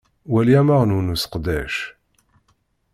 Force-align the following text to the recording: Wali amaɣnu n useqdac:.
Wali 0.31 0.53
amaɣnu 0.61 0.99
n 1.01 1.13
useqdac:. 1.13 1.75